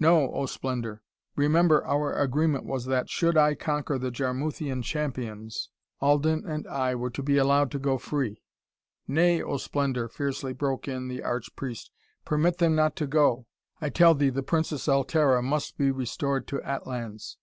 "No, 0.00 0.32
oh 0.34 0.46
Splendor: 0.46 1.04
remember, 1.36 1.84
our 1.86 2.12
agreement 2.12 2.64
was 2.64 2.86
that, 2.86 3.08
should 3.08 3.36
I 3.36 3.54
conquer 3.54 3.96
the 3.96 4.10
Jarmuthian 4.10 4.82
champions, 4.82 5.70
Alden 6.00 6.44
and 6.44 6.66
I 6.66 6.96
were 6.96 7.10
to 7.10 7.22
be 7.22 7.36
allowed 7.38 7.70
to 7.70 7.78
go 7.78 7.96
free." 7.96 8.42
"Nay, 9.06 9.40
oh 9.40 9.56
Splendor," 9.56 10.08
fiercely 10.08 10.52
broke 10.52 10.88
in 10.88 11.06
the 11.06 11.22
arch 11.22 11.54
priest, 11.54 11.92
"permit 12.24 12.58
them 12.58 12.74
not 12.74 12.96
to 12.96 13.06
go. 13.06 13.46
I 13.80 13.88
tell 13.88 14.16
thee 14.16 14.30
the 14.30 14.42
Princess 14.42 14.88
Altara 14.88 15.42
must 15.44 15.78
be 15.78 15.92
restored 15.92 16.48
to 16.48 16.60
Atlans! 16.62 17.36